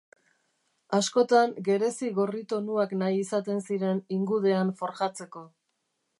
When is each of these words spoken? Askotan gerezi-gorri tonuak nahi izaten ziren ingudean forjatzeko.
Askotan 0.99 1.53
gerezi-gorri 1.67 2.41
tonuak 2.55 2.97
nahi 3.03 3.21
izaten 3.27 3.63
ziren 3.69 4.01
ingudean 4.19 4.75
forjatzeko. 4.83 5.47